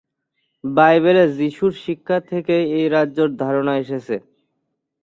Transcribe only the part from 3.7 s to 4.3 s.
এসেছে।